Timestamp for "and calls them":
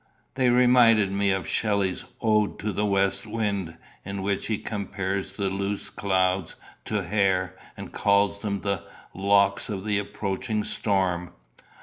7.77-8.61